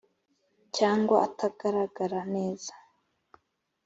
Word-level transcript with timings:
cyangwa 0.77 1.15
atagaragara 1.27 2.19
neza 2.33 2.73